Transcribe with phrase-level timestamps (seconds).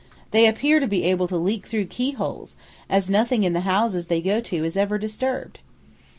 [0.31, 2.55] They appear to be able to leak through keyholes,
[2.89, 5.59] as nothing in the houses they go to is ever disturbed."